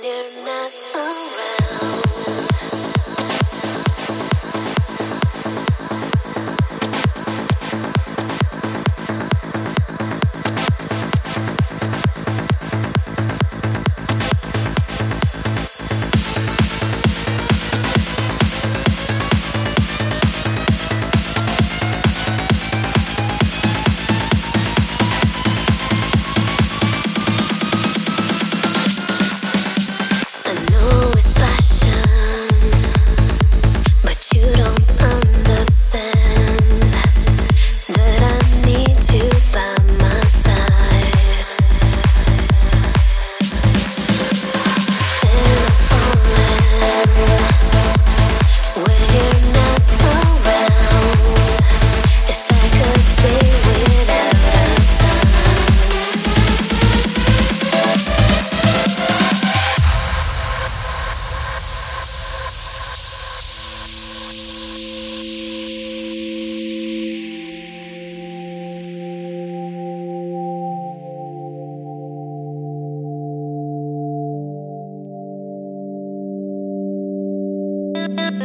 when 0.00 0.04
you're 0.04 0.44
not 0.44 0.72
around. 0.94 1.47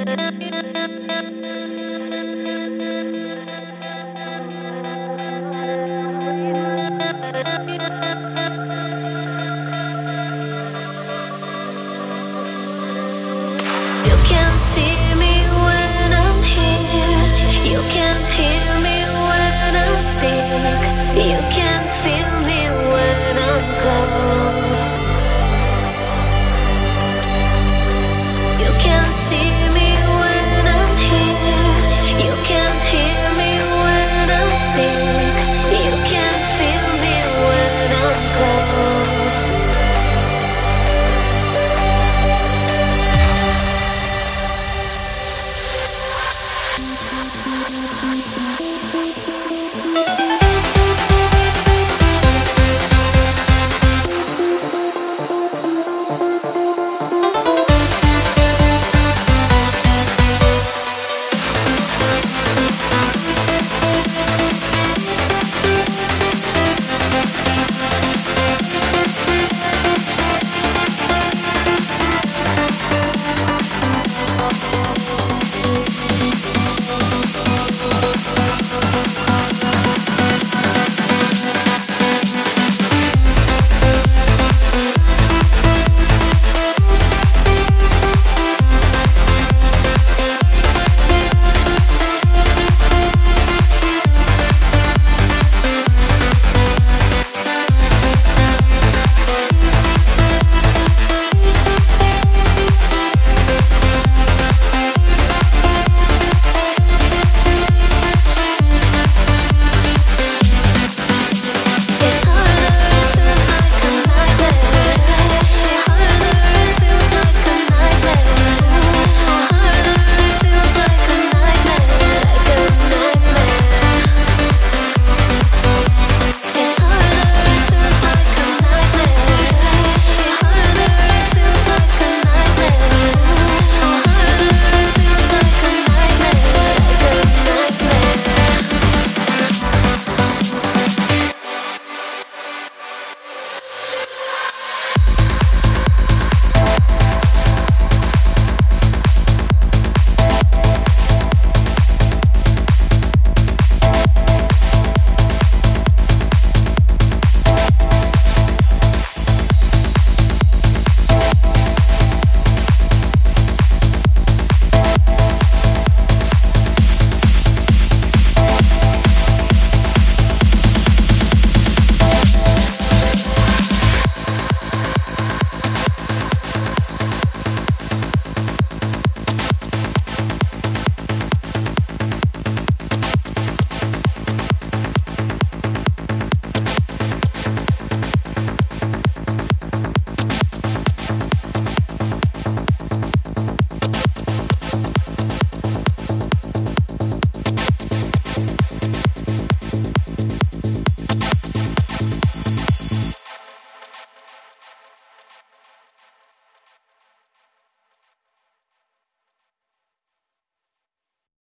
You 0.06 0.12
can 14.28 14.53